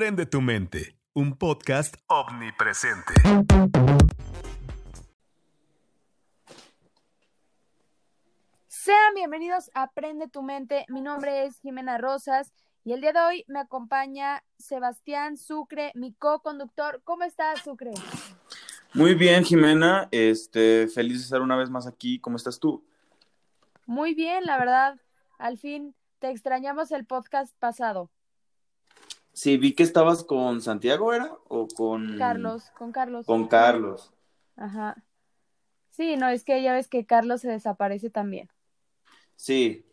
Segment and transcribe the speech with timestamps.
[0.00, 3.12] Aprende tu mente, un podcast omnipresente.
[8.66, 10.86] Sean bienvenidos a Aprende tu mente.
[10.88, 16.14] Mi nombre es Jimena Rosas y el día de hoy me acompaña Sebastián Sucre, mi
[16.14, 17.02] co-conductor.
[17.04, 17.90] ¿Cómo estás, Sucre?
[18.94, 20.08] Muy bien, Jimena.
[20.12, 22.18] Este, feliz de estar una vez más aquí.
[22.20, 22.82] ¿Cómo estás tú?
[23.84, 24.98] Muy bien, la verdad.
[25.36, 28.10] Al fin te extrañamos el podcast pasado.
[29.40, 31.34] Sí, vi que estabas con Santiago, ¿era?
[31.48, 32.70] ¿O con Carlos?
[32.76, 33.24] Con Carlos.
[33.24, 34.12] Con Carlos.
[34.54, 35.02] Ajá.
[35.88, 38.50] Sí, no, es que ya ves que Carlos se desaparece también.
[39.36, 39.86] Sí,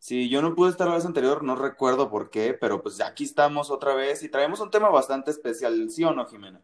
[0.00, 3.22] sí, yo no pude estar la vez anterior, no recuerdo por qué, pero pues aquí
[3.22, 6.60] estamos otra vez y traemos un tema bastante especial, ¿sí o no, Jimena?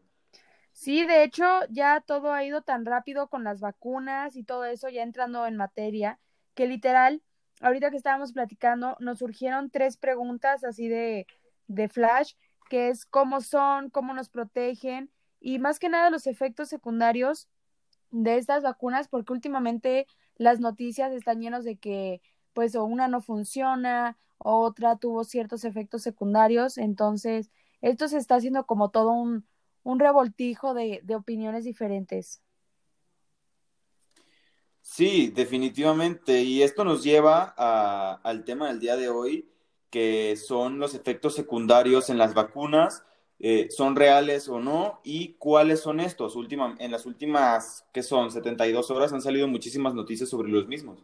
[0.73, 4.89] Sí, de hecho, ya todo ha ido tan rápido con las vacunas y todo eso,
[4.89, 6.19] ya entrando en materia,
[6.55, 7.23] que literal,
[7.61, 11.29] ahorita que estábamos platicando, nos surgieron tres preguntas así de
[11.69, 12.35] de Flash,
[12.69, 17.49] que es cómo son, cómo nos protegen y más que nada los efectos secundarios
[18.11, 20.07] de estas vacunas, porque últimamente
[20.37, 22.21] las noticias están llenos de que
[22.53, 27.51] pues o una no funciona, o otra tuvo ciertos efectos secundarios, entonces
[27.81, 29.47] esto se está haciendo como todo un,
[29.83, 32.43] un revoltijo de, de opiniones diferentes.
[34.81, 36.43] Sí, definitivamente.
[36.43, 39.51] Y esto nos lleva a, al tema del día de hoy,
[39.97, 43.03] que son los efectos secundarios en las vacunas,
[43.39, 46.37] eh, son reales o no, y cuáles son estos.
[46.37, 51.03] Última, en las últimas, que son 72 horas, han salido muchísimas noticias sobre los mismos.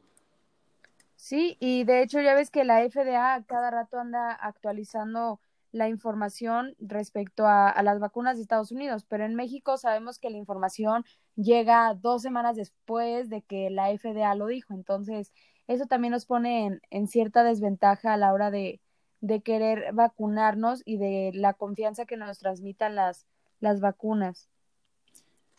[1.17, 6.77] Sí, y de hecho ya ves que la FDA cada rato anda actualizando la información
[6.79, 11.07] respecto a, a, las vacunas de Estados Unidos, pero en México sabemos que la información
[11.35, 15.33] llega dos semanas después de que la FDA lo dijo, entonces
[15.67, 18.82] eso también nos pone en, en cierta desventaja a la hora de,
[19.23, 23.27] de, querer vacunarnos y de la confianza que nos transmitan las,
[23.61, 24.51] las vacunas.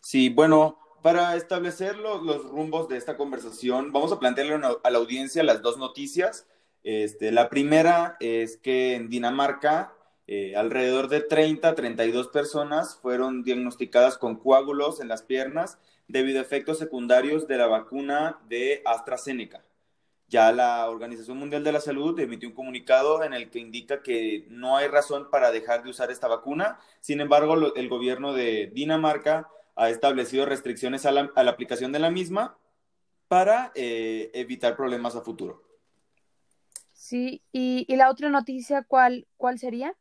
[0.02, 4.98] Sí, bueno, para establecer lo, los rumbos de esta conversación, vamos a plantearle a la
[4.98, 6.46] audiencia las dos noticias.
[6.84, 9.94] Este, la primera es que en Dinamarca
[10.28, 16.44] eh, alrededor de 30 32 personas fueron diagnosticadas con coágulos en las piernas debido a
[16.44, 19.64] efectos secundarios de la vacuna de AstraZeneca.
[20.34, 24.48] Ya la Organización Mundial de la Salud emitió un comunicado en el que indica que
[24.50, 26.80] no hay razón para dejar de usar esta vacuna.
[27.02, 31.92] Sin embargo, lo, el gobierno de Dinamarca ha establecido restricciones a la, a la aplicación
[31.92, 32.58] de la misma
[33.28, 35.62] para eh, evitar problemas a futuro.
[36.94, 39.96] Sí, y, y, la otra noticia, ¿cuál, cuál sería?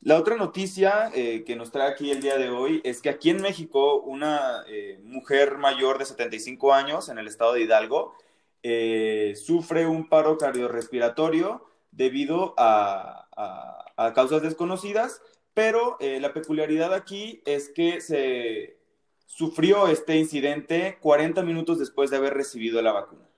[0.00, 3.30] La otra noticia eh, que nos trae aquí el día de hoy es que aquí
[3.30, 8.16] en México una eh, mujer mayor de 75 años en el estado de Hidalgo
[8.62, 15.20] eh, sufre un paro cardiorrespiratorio debido a, a, a causas desconocidas,
[15.54, 18.78] pero eh, la peculiaridad aquí es que se
[19.26, 23.28] sufrió este incidente 40 minutos después de haber recibido la vacuna.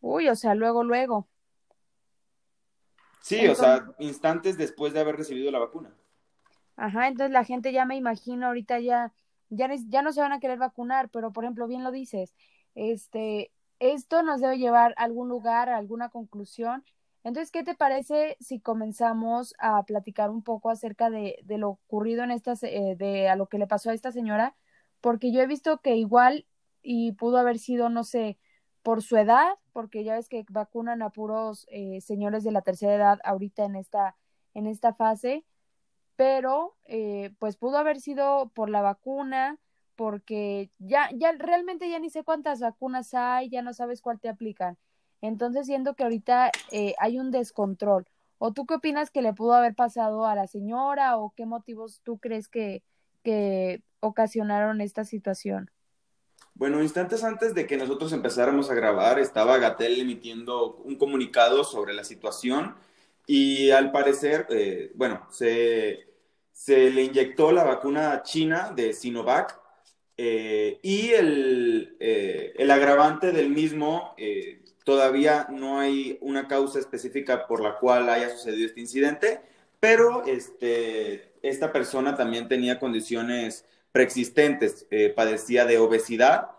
[0.00, 1.28] Uy, o sea, luego, luego.
[3.20, 5.94] Sí, entonces, o sea, instantes después de haber recibido la vacuna.
[6.76, 9.12] Ajá, entonces la gente ya me imagino ahorita ya,
[9.50, 12.34] ya, ya no se van a querer vacunar, pero por ejemplo, bien lo dices,
[12.74, 16.84] este, esto nos debe llevar a algún lugar, a alguna conclusión.
[17.24, 22.24] Entonces, ¿qué te parece si comenzamos a platicar un poco acerca de, de lo ocurrido
[22.24, 24.56] en estas, eh, de a lo que le pasó a esta señora?
[25.00, 26.46] Porque yo he visto que igual
[26.82, 28.38] y pudo haber sido, no sé,
[28.82, 32.94] por su edad, porque ya ves que vacunan a puros eh, señores de la tercera
[32.94, 34.16] edad ahorita en esta,
[34.54, 35.44] en esta fase,
[36.16, 39.58] pero eh, pues pudo haber sido por la vacuna,
[39.98, 44.28] porque ya, ya realmente ya ni sé cuántas vacunas hay, ya no sabes cuál te
[44.28, 44.78] aplican.
[45.20, 48.06] Entonces siento que ahorita eh, hay un descontrol.
[48.38, 52.00] ¿O tú qué opinas que le pudo haber pasado a la señora o qué motivos
[52.04, 52.84] tú crees que,
[53.24, 55.68] que ocasionaron esta situación?
[56.54, 61.92] Bueno, instantes antes de que nosotros empezáramos a grabar, estaba Gatel emitiendo un comunicado sobre
[61.92, 62.76] la situación
[63.26, 66.06] y al parecer, eh, bueno, se,
[66.52, 69.58] se le inyectó la vacuna china de Sinovac
[70.20, 77.46] eh, y el, eh, el, agravante del mismo, eh, todavía no hay una causa específica
[77.46, 79.40] por la cual haya sucedido este incidente,
[79.78, 86.50] pero este, esta persona también tenía condiciones preexistentes, eh, padecía de obesidad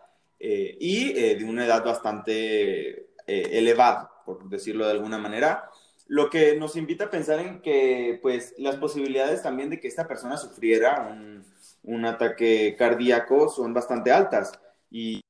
[0.41, 5.69] y de una edad bastante elevada, por decirlo de alguna manera
[6.07, 10.07] lo que nos invita a pensar en que pues las posibilidades también de que esta
[10.07, 11.43] persona sufriera un,
[11.83, 14.59] un ataque cardíaco son bastante altas.
[14.89, 15.21] Y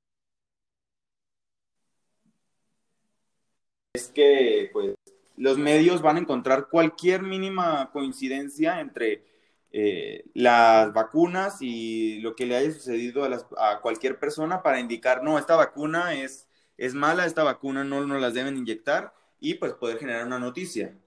[3.94, 4.96] es que, pues,
[5.38, 9.24] los medios van a encontrar cualquier mínima coincidencia entre
[9.72, 13.24] eh, las vacunas y lo que le haya sucedido
[13.58, 16.48] a, cualquier persona para indicar, no, esta vacuna es,
[16.78, 20.98] es mala, esta vacuna no nos las deben inyectar y pues poder generar una noticia.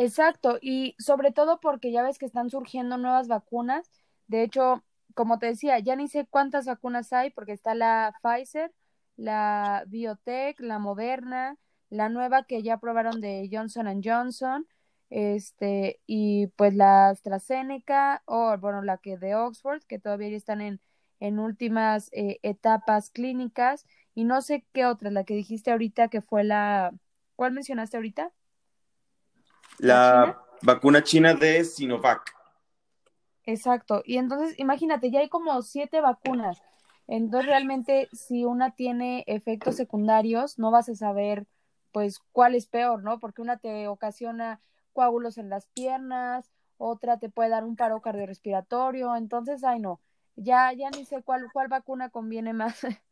[0.00, 3.90] Exacto, y sobre todo porque ya ves que están surgiendo nuevas vacunas.
[4.28, 4.84] De hecho,
[5.14, 8.72] como te decía, ya ni sé cuántas vacunas hay porque está la Pfizer,
[9.16, 11.56] la Biotech, la Moderna,
[11.90, 14.68] la nueva que ya aprobaron de Johnson Johnson,
[15.10, 20.80] este, y pues la AstraZeneca, o bueno, la que de Oxford, que todavía están en,
[21.18, 23.84] en últimas eh, etapas clínicas,
[24.14, 26.92] y no sé qué otra, la que dijiste ahorita que fue la,
[27.34, 28.32] ¿cuál mencionaste ahorita?
[29.78, 32.34] La, vacuna china de Sinovac.
[33.44, 36.60] Exacto, y entonces imagínate, ya hay como siete vacunas,
[37.06, 41.46] entonces realmente si una tiene efectos secundarios, no vas a saber
[41.90, 43.18] pues cuál es peor, ¿no?
[43.18, 44.60] Porque una te ocasiona
[44.92, 50.00] coágulos en las piernas, otra te puede dar un paro cardiorrespiratorio, entonces, ay no,
[50.36, 52.80] ya, ya ni sé cuál, cuál vacuna conviene más.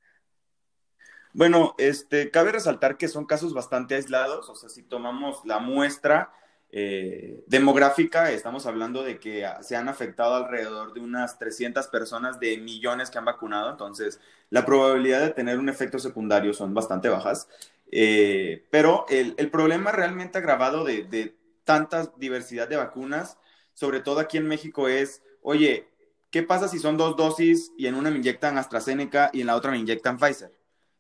[1.33, 6.33] Bueno, este, cabe resaltar que son casos bastante aislados, o sea, si tomamos la muestra
[6.71, 12.59] eh, demográfica, estamos hablando de que se han afectado alrededor de unas 300 personas de
[12.59, 14.21] millones que han vacunado, entonces
[14.51, 17.49] la probabilidad de tener un efecto secundario son bastante bajas.
[17.93, 23.39] Eh, pero el, el, problema realmente agravado de, de tanta diversidad de vacunas,
[23.75, 25.89] sobre todo aquí en México, es, oye,
[26.31, 29.57] ¿qué pasa si son dos dosis y en una me inyectan AstraZeneca y en la
[29.57, 30.53] otra me inyectan Pfizer?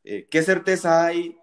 [0.05, 1.37] Eh, ¿Qué certeza hay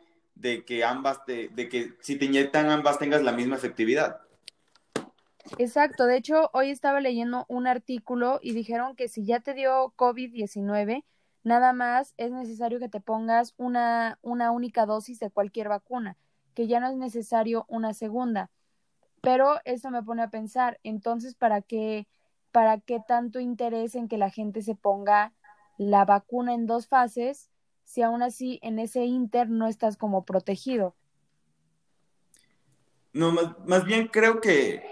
[0.43, 4.19] de que ambas, de, que si te inyectan ambas tengas la misma efectividad?
[5.57, 9.93] Exacto, de hecho, hoy estaba leyendo un artículo y dijeron que si ya te dio
[9.95, 11.05] COVID-19,
[11.43, 16.17] nada más es necesario que te pongas una, una única dosis de cualquier vacuna,
[16.53, 18.51] que ya no es necesario una segunda.
[19.21, 22.05] Pero eso me pone a pensar, entonces, ¿para qué,
[22.51, 25.31] para qué tanto interés en que la gente se ponga
[25.77, 27.49] la vacuna en dos fases
[27.83, 30.95] si aún así en ese inter no estás como protegido?
[33.13, 33.31] No,
[33.65, 34.83] más, bien creo que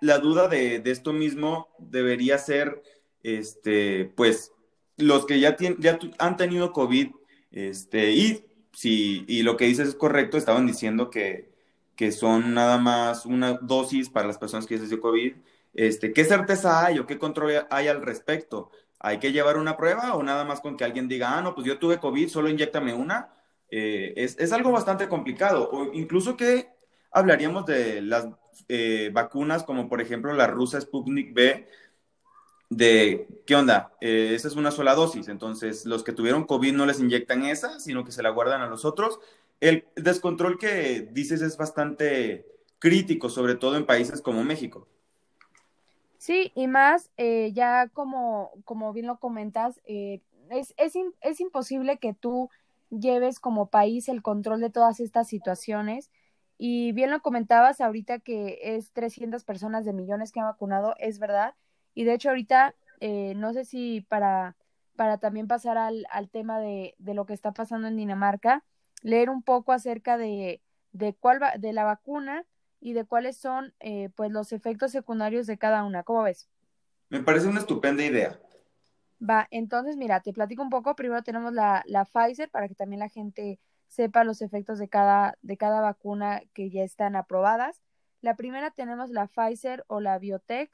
[0.00, 2.82] la duda de, de, esto mismo debería ser,
[3.22, 4.52] este, pues,
[4.96, 7.10] los que ya, ya han tenido COVID,
[7.50, 11.50] este, y si, y lo que dices es correcto, estaban diciendo que,
[11.96, 15.34] que son nada más una dosis para las personas que se dio COVID,
[15.74, 18.70] este, ¿qué certeza hay o qué control hay al respecto?
[18.98, 21.66] ¿Hay que llevar una prueba o nada más con que alguien diga, ah, no, pues
[21.66, 23.30] yo tuve COVID, solo inyectame una?
[23.70, 25.68] Eh, es, es, algo bastante complicado.
[25.70, 26.68] O incluso que
[27.10, 28.28] hablaríamos de las
[28.68, 31.68] eh, vacunas como por ejemplo la rusa Sputnik B,
[32.68, 33.92] de, ¿qué onda?
[34.00, 37.78] Eh, esa es una sola dosis, entonces los que tuvieron COVID no les inyectan esa,
[37.78, 39.20] sino que se la guardan a los otros
[39.60, 42.46] el descontrol que dices es bastante
[42.78, 44.86] crítico, sobre todo en países como México.
[46.26, 51.98] Sí, y más, eh, ya como, como bien lo comentas, eh, es, es, es imposible
[51.98, 52.50] que tú
[52.90, 56.10] lleves como país el control de todas estas situaciones.
[56.58, 61.20] Y bien lo comentabas ahorita que es 300 personas de millones que han vacunado, es
[61.20, 61.54] verdad.
[61.94, 64.56] Y de hecho ahorita, eh, no sé si para,
[64.96, 68.64] para también pasar al, al tema de, de, lo que está pasando en Dinamarca,
[69.02, 72.44] leer un poco acerca de, de, cuál va, de la vacuna
[72.86, 76.04] y de cuáles son eh, pues los efectos secundarios de cada una.
[76.04, 76.48] ¿Cómo ves?
[77.08, 78.38] Me parece una estupenda idea.
[79.20, 80.94] Va, entonces mira, te platico un poco.
[80.94, 85.36] Primero tenemos la, la Pfizer para que también la gente sepa los efectos de cada,
[85.42, 87.82] de cada vacuna que ya están aprobadas.
[88.20, 90.70] La primera tenemos la Pfizer o la Biotech,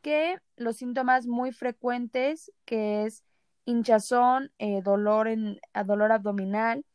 [0.00, 3.22] que los síntomas muy frecuentes, que es
[3.66, 6.86] hinchazón, eh, dolor, en, dolor abdominal,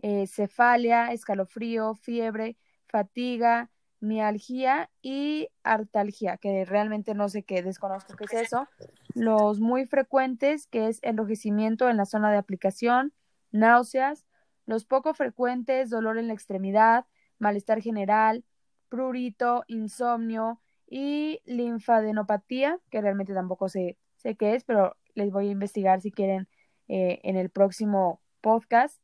[0.00, 3.68] eh, cefalia, escalofrío, fiebre, fatiga,
[4.02, 8.68] mialgia y artalgia, que realmente no sé qué, desconozco qué es eso.
[9.14, 13.12] Los muy frecuentes, que es enrojecimiento en la zona de aplicación,
[13.52, 14.26] náuseas.
[14.66, 17.06] Los poco frecuentes, dolor en la extremidad,
[17.38, 18.44] malestar general,
[18.88, 25.52] prurito, insomnio y linfadenopatía, que realmente tampoco sé, sé qué es, pero les voy a
[25.52, 26.48] investigar si quieren
[26.88, 29.02] eh, en el próximo podcast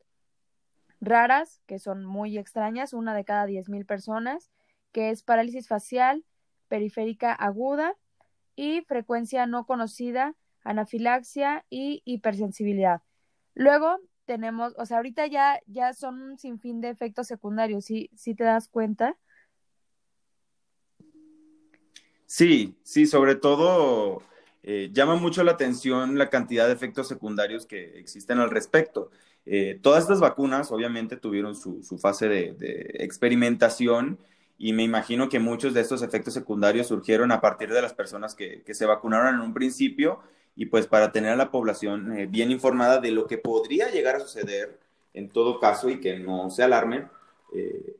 [1.01, 4.51] raras, que son muy extrañas, una de cada 10.000 personas,
[4.93, 6.25] que es parálisis facial,
[6.69, 7.95] periférica aguda
[8.57, 13.03] y frecuencia no conocida, anafilaxia y hipersensibilidad.
[13.55, 18.35] Luego tenemos, o sea, ahorita ya, ya son un sinfín de efectos secundarios, ¿sí, ¿sí
[18.35, 19.17] te das cuenta?
[22.27, 24.23] Sí, sí, sobre todo
[24.63, 29.11] eh, llama mucho la atención la cantidad de efectos secundarios que existen al respecto.
[29.47, 34.19] Eh, todas estas vacunas obviamente tuvieron su, fase de, experimentación
[34.59, 38.35] y me imagino que muchos de estos efectos secundarios surgieron a partir de las personas
[38.35, 40.21] que, se vacunaron en un principio
[40.57, 44.17] y pues para tener a la población eh, bien informada de lo que podría llegar
[44.17, 44.81] a suceder
[45.15, 47.09] en todo caso y que no se alarmen,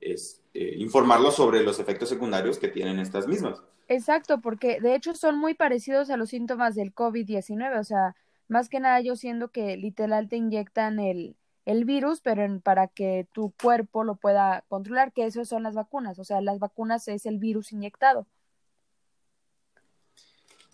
[0.01, 3.63] es informarlos sobre los efectos secundarios que tienen estas mismas.
[3.89, 8.15] Exacto, porque de hecho son muy parecidos a los síntomas del COVID-19, o sea,
[8.47, 11.37] más que nada yo siento que literal te inyectan el,
[11.69, 16.19] el virus, pero para que tu cuerpo lo pueda controlar, que eso son las vacunas,
[16.19, 18.27] o sea, las vacunas es el virus inyectado.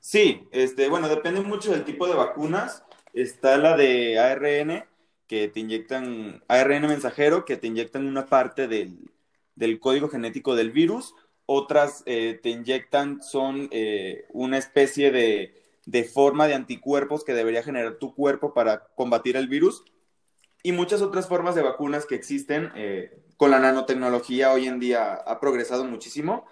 [0.00, 2.84] Sí, este, bueno, depende mucho del tipo de vacunas.
[3.14, 4.84] Está la de ARN,
[5.26, 9.10] que te inyectan, ARN mensajero, que te inyectan una parte del,
[9.54, 11.14] del código genético del virus
[11.46, 17.96] otras eh, te inyectan son eh, una especie de, forma de anticuerpos que debería generar
[17.96, 19.84] tu cuerpo para combatir el virus
[20.64, 25.14] y muchas otras formas de vacunas que existen eh, con la nanotecnología hoy en día
[25.14, 26.44] ha progresado muchísimo.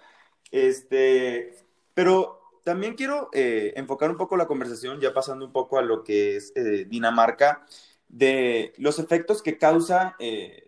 [0.51, 1.53] Este,
[1.93, 6.37] pero también quiero enfocar un poco la conversación, ya pasando un poco a lo que
[6.37, 6.53] es
[6.87, 7.65] Dinamarca,
[8.07, 10.15] de los efectos que causa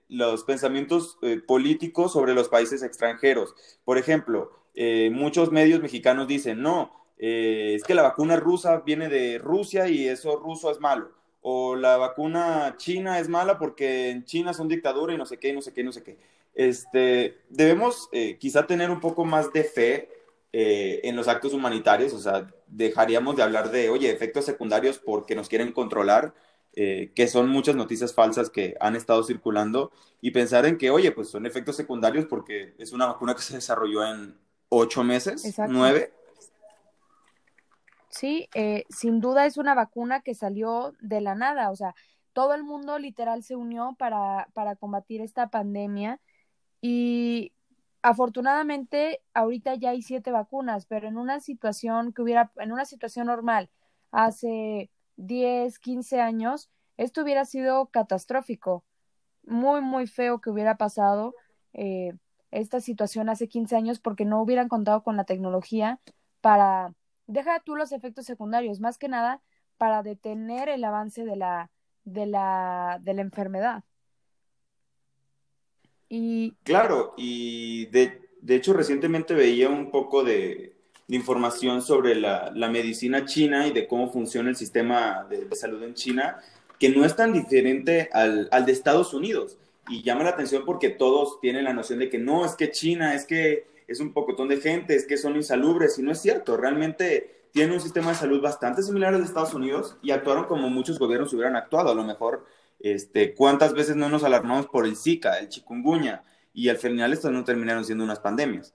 [0.10, 3.56] los pensamientos eh, políticos sobre los países extranjeros.
[3.84, 9.10] Por ejemplo, eh, muchos medios mexicanos dicen, no, eh, es que la vacuna rusa viene
[9.10, 11.12] de Rusia y eso ruso es malo.
[11.48, 15.54] O la vacuna china es mala porque en China son dictadura y no sé qué,
[15.54, 16.18] no sé qué, no sé qué.
[16.56, 18.10] Este, debemos
[18.40, 20.10] quizá tener un poco más de fe
[20.52, 25.50] en los actos humanitarios, o sea, dejaríamos de hablar de, oye, efectos secundarios porque nos
[25.50, 26.34] quieren controlar
[26.78, 31.12] eh, que son muchas noticias falsas que han estado circulando y pensar en que, oye,
[31.14, 34.38] pues son efectos secundarios porque es una vacuna que se desarrolló en
[34.68, 36.12] ocho meses, nueve.
[38.16, 41.94] Sí, eh, sin duda es una vacuna que salió de la nada, o sea,
[42.32, 46.22] todo el mundo literal se unió para, para combatir esta pandemia
[46.82, 47.54] y
[48.04, 53.28] afortunadamente ahorita ya hay siete vacunas, pero en una situación que hubiera, en una situación
[53.28, 53.70] normal,
[54.12, 58.86] hace 10, 15 años, esto hubiera sido catastrófico.
[59.44, 61.36] Muy, muy feo que hubiera pasado
[61.74, 62.14] eh,
[62.52, 66.00] esta situación hace 15 años porque no hubieran contado con la tecnología
[66.42, 66.94] para,
[67.28, 69.42] deja tú los efectos secundarios, más que nada
[69.78, 71.70] para detener el avance de la,
[72.04, 73.84] de la, de la enfermedad.
[76.08, 76.54] Y...
[76.64, 80.76] Claro, y de, de hecho recientemente veía un poco de,
[81.08, 85.94] de información sobre la, medicina china y de cómo funciona el sistema de, salud en
[85.94, 86.40] China,
[86.80, 89.58] que no es tan diferente al, de Estados Unidos.
[89.88, 93.14] Y llama la atención porque todos tienen la noción de que no, es que China,
[93.14, 96.58] es que es un pocotón de gente, es que son insalubres, y no es cierto,
[96.58, 100.70] realmente tienen un sistema de salud bastante similar al de Estados Unidos y actuaron como
[100.70, 101.90] muchos gobiernos hubieran actuado.
[101.90, 102.46] A lo mejor,
[102.82, 106.24] este, ¿cuántas veces no nos alarmamos por el Zika, el chikungunya?
[106.54, 108.74] Y al final estos no terminaron siendo unas pandemias.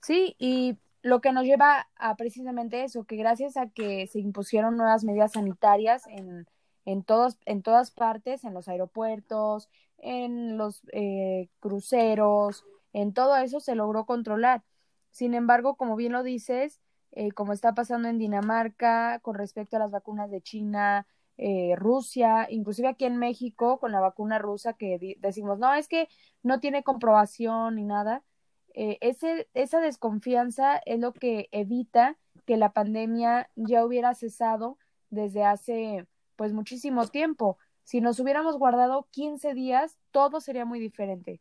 [0.00, 4.78] Sí, y lo que nos lleva a precisamente eso, que gracias a que se impusieron
[4.78, 6.46] nuevas medidas sanitarias en,
[6.86, 12.64] en, todos, en todas partes, en los aeropuertos, en los eh, cruceros,
[12.96, 14.64] en todo eso se logró controlar.
[15.10, 16.80] Sin embargo, como bien lo dices,
[17.12, 22.46] eh, como está pasando en Dinamarca con respecto a las vacunas de China, eh, Rusia,
[22.50, 26.08] inclusive aquí en México con la vacuna rusa que decimos, no, es que
[26.42, 28.24] no tiene comprobación ni nada,
[28.72, 34.78] eh, ese, esa desconfianza es lo que evita que la pandemia ya hubiera cesado
[35.10, 37.58] desde hace pues muchísimo tiempo.
[37.84, 41.40] Si nos hubiéramos guardado 15 días, todo sería muy diferente.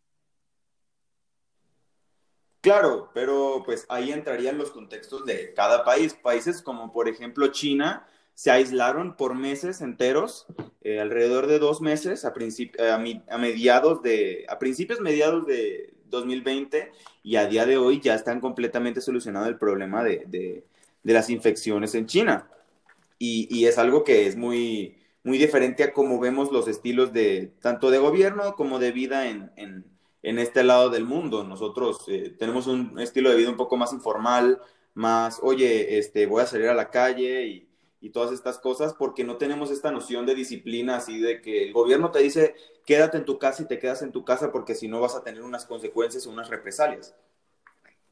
[2.65, 6.13] Claro, pero pues ahí entrarían los contextos de cada país.
[6.13, 10.47] Países como por ejemplo China se aislaron por meses enteros,
[10.81, 16.91] eh, alrededor de dos meses a, a, mediados de, a principios mediados de, 2020
[17.23, 20.63] y a día de hoy ya están completamente solucionado el problema de,
[21.03, 22.49] las infecciones en China.
[23.17, 27.91] Y, es algo que es muy, muy diferente a cómo vemos los estilos de tanto
[27.91, 29.85] de gobierno como de vida en,
[30.39, 31.43] este lado del mundo.
[31.43, 34.59] Nosotros eh, tenemos un estilo de vida un poco más informal,
[34.93, 37.69] más, oye, este, voy a salir a la calle y
[38.05, 41.73] y todas estas cosas porque no tenemos esta noción de disciplina así de que el
[41.73, 42.53] gobierno te dice
[42.85, 45.23] quédate en tu casa y te quedas en tu casa porque si no vas a
[45.23, 47.15] tener unas consecuencias o unas represalias.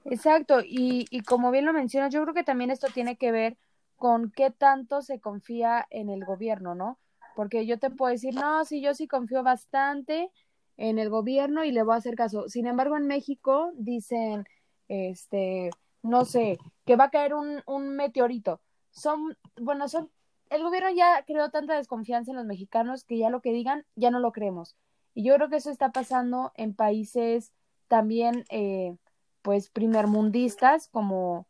[0.06, 3.56] Exacto, y, y como bien lo mencionas, yo creo que también esto tiene que ver
[3.96, 6.98] con qué tanto se confía en el gobierno, ¿no?
[7.36, 10.32] Porque yo te puedo decir, no, sí, yo sí confío bastante
[10.78, 12.50] en el gobierno y le voy a hacer caso.
[12.50, 14.46] Sin embargo, en México dicen,
[14.88, 15.70] este,
[16.02, 18.62] no sé, que va a caer un, un meteorito
[18.94, 20.10] son, bueno, son,
[20.50, 24.12] el gobierno ya creó tanta desconfianza en los mexicanos que ya lo que digan, ya
[24.12, 24.76] no lo creemos.
[25.14, 27.52] Y yo creo que eso está pasando en países
[27.88, 28.96] también, eh,
[29.42, 31.48] pues, primermundistas como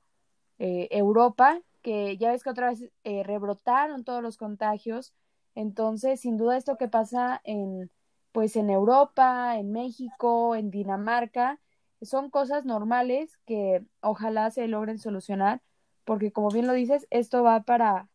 [0.59, 5.13] eh, Europa, que ya ves que otra vez eh, rebrotaron todos los contagios.
[5.55, 7.91] Entonces, sin duda, esto que pasa en,
[8.33, 11.59] pues, en Europa, en México, en Dinamarca,
[12.01, 15.61] son cosas normales que ojalá se logren solucionar,
[16.03, 18.09] porque como bien lo dices, esto va para,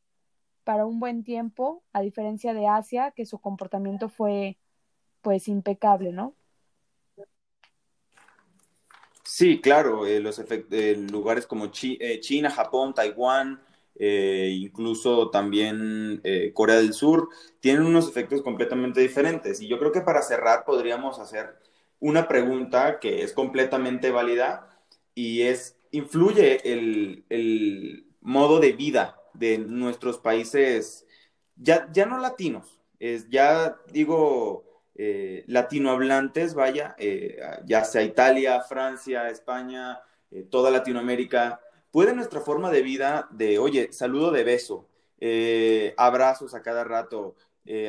[0.65, 4.59] para un buen tiempo, a diferencia de Asia, que su comportamiento fue
[5.23, 6.35] pues impecable, ¿no?
[9.23, 13.61] Sí, claro, eh, los eh, lugares como eh, China, Japón, Taiwán,
[13.99, 16.23] incluso también
[16.55, 17.29] Corea del Sur,
[17.61, 19.61] tienen unos efectos completamente diferentes.
[19.61, 21.57] Y yo creo que para cerrar podríamos hacer
[22.01, 24.79] una pregunta que es completamente válida
[25.15, 31.07] y es, ¿influye el, el modo de vida de nuestros países,
[31.57, 39.29] ya, ya no latinos, es, ya digo, eh, latinohablantes, vaya, eh, ya sea Italia, Francia,
[39.29, 40.01] España,
[40.31, 44.87] eh, toda Latinoamérica, ¿puede nuestra forma de vida de, oye, saludo de beso,
[45.97, 47.35] abrazos a cada rato,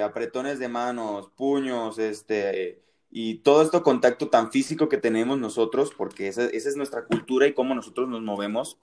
[0.03, 6.27] apretones de manos, puños, este, y todo este contacto tan físico que tenemos nosotros, porque
[6.27, 8.77] esa, esa es nuestra cultura y cómo nosotros nos movemos,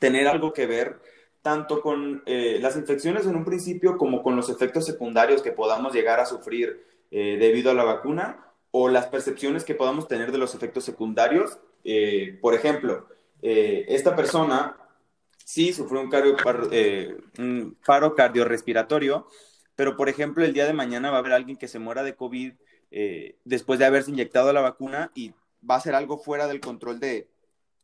[0.00, 1.00] tener algo que ver
[1.46, 6.18] tanto con las infecciones en un principio como con los efectos secundarios que podamos llegar
[6.18, 10.56] a sufrir eh, debido a la vacuna o las percepciones que podamos tener de los
[10.56, 11.58] efectos secundarios.
[11.84, 13.06] Eh, por ejemplo,
[13.48, 14.76] eh, esta persona
[15.44, 16.10] sí sufrió un,
[17.38, 19.28] un paro cardiorrespiratorio,
[19.74, 22.16] pero por ejemplo el día de mañana va a haber alguien que se muera de
[22.16, 22.52] COVID
[23.44, 25.34] después de haberse inyectado la vacuna y
[25.68, 27.28] va a ser algo fuera del control de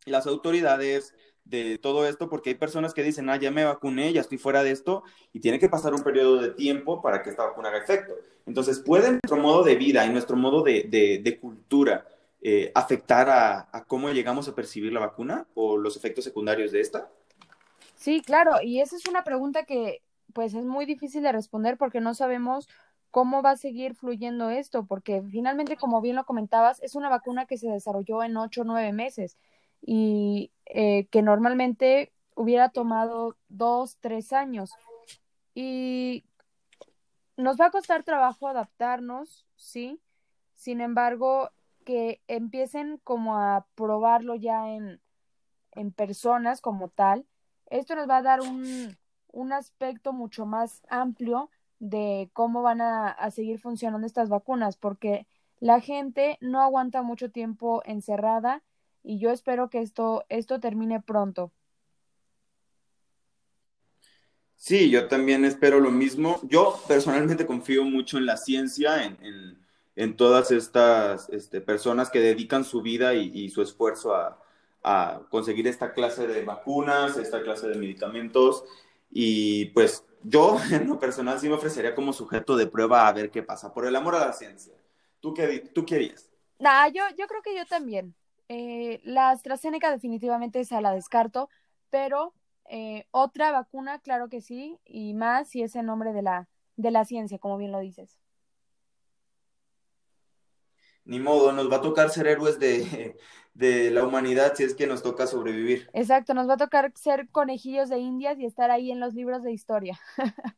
[0.07, 1.15] las autoridades,
[1.45, 4.63] de todo esto porque hay personas que dicen, ah, ya me vacuné, ya estoy fuera
[4.63, 5.03] de esto
[5.33, 8.15] y tiene que pasar un periodo de tiempo para que esta vacuna haga efecto.
[8.47, 12.07] Entonces, ¿puede nuestro modo de vida y nuestro modo de, cultura
[12.45, 17.09] eh, afectar a, cómo llegamos a percibir la vacuna o los efectos secundarios de esta?
[17.95, 20.03] Sí, claro, y esa es una pregunta que
[20.33, 22.69] pues es muy difícil de responder porque no sabemos
[23.13, 27.47] cómo va a seguir fluyendo esto, porque finalmente, como bien lo comentabas, es una vacuna
[27.47, 29.37] que se desarrolló en ocho o nueve meses
[29.81, 34.73] y eh, que normalmente hubiera tomado dos, tres años.
[35.55, 36.25] Y
[37.37, 40.01] nos va a costar trabajo adaptarnos, sí.
[40.55, 41.51] Sin embargo,
[41.83, 45.01] que empiecen como a probarlo ya en,
[45.73, 47.27] en personas como tal,
[47.71, 48.97] esto nos va a dar un,
[49.29, 55.27] un aspecto mucho más amplio de cómo van a, a, seguir funcionando estas vacunas, porque
[55.59, 58.63] la gente no aguanta mucho tiempo encerrada
[59.03, 61.53] y yo espero que esto, esto termine pronto.
[64.63, 66.39] Sí, yo también espero lo mismo.
[66.45, 69.62] Yo personalmente confío mucho en la ciencia, en, en,
[70.17, 74.39] todas estas este, personas que dedican su vida y, su esfuerzo a,
[75.31, 78.65] conseguir esta clase de vacunas, esta clase de medicamentos.
[79.11, 83.31] Y pues yo, en lo personal, sí me ofrecería como sujeto de prueba a ver
[83.31, 84.75] qué pasa, por el amor a la ciencia.
[85.21, 86.29] ¿Tú qué, tú querías?
[86.59, 88.15] Nah, yo, yo creo que yo también.
[88.49, 91.49] Eh, la AstraZeneca definitivamente se la descarto,
[91.91, 92.35] pero
[92.69, 96.91] eh, otra vacuna, claro que sí, y más si es en nombre de la, de
[96.91, 98.19] la ciencia, como bien lo dices.
[101.05, 103.17] Ni modo, nos va a tocar ser héroes de,
[103.55, 105.91] de la humanidad si es que nos toca sobrevivir.
[105.93, 109.43] Exacto, nos va a tocar ser conejillos de indias y estar ahí en los libros
[109.43, 110.01] de historia.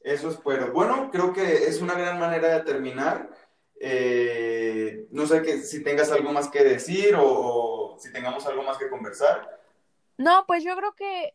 [0.00, 0.72] Eso espero.
[0.72, 3.30] Bueno, creo que es una gran manera de terminar.
[3.80, 8.78] Eh, no sé que, si tengas algo más que decir o, si tengamos algo más
[8.78, 9.60] que conversar.
[10.16, 11.34] No, pues yo creo que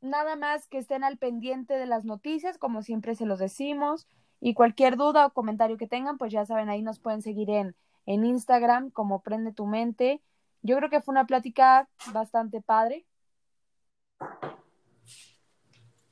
[0.00, 4.06] nada más que estén al pendiente de las noticias, como siempre se los decimos,
[4.40, 7.74] y cualquier duda o comentario que tengan, pues ya saben, ahí nos pueden seguir en,
[8.06, 10.22] en Instagram como Prende tu Mente.
[10.62, 13.04] Yo creo que fue una plática bastante padre.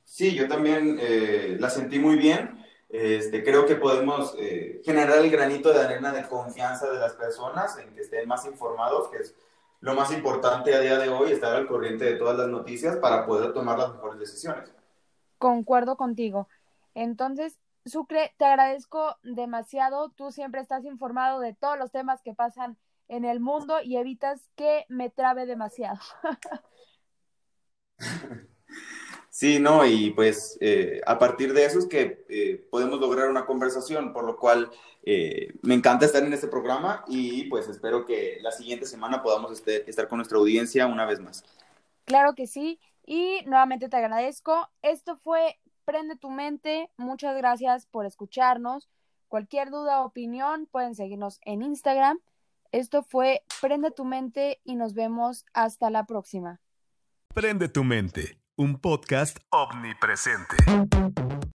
[0.03, 2.65] Sí, yo también eh, la sentí muy bien.
[2.89, 7.77] Este, creo que podemos eh, generar el granito de arena de confianza de las personas
[7.77, 9.35] en que estén más informados, que es
[9.81, 13.25] lo más importante a día de hoy, estar al corriente de todas las noticias para
[13.25, 14.71] poder tomar las mejores decisiones.
[15.37, 16.47] Concuerdo contigo.
[16.95, 20.09] Entonces, Sucre, te agradezco demasiado.
[20.11, 24.49] Tú siempre estás informado de todos los temas que pasan en el mundo y evitas
[24.55, 25.99] que me trabe demasiado.
[29.29, 33.45] Sí, no, y pues eh, a partir de eso es que eh, podemos lograr una
[33.45, 34.71] conversación, por lo cual
[35.03, 39.51] eh, me encanta estar en este programa y pues espero que la siguiente semana podamos
[39.51, 41.45] este, estar con nuestra audiencia una vez más.
[42.05, 44.69] Claro que sí, Y nuevamente te agradezco.
[44.81, 46.91] Esto fue Prende tu mente.
[46.97, 48.89] Muchas gracias por escucharnos.
[49.29, 52.19] Cualquier duda o opinión pueden seguirnos en Instagram.
[52.73, 56.59] Esto fue Prende tu mente y nos vemos hasta la próxima.
[57.33, 60.57] Prende tu mente, un podcast omnipresente.